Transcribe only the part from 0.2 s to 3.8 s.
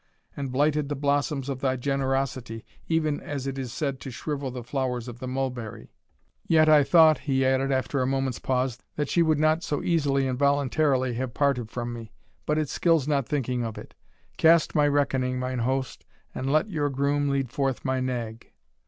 and blighted the blossoms of thy generosity, even as it is